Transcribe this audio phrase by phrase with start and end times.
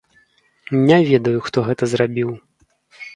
[0.87, 2.31] Не ведаю, хто гэта зрабіў.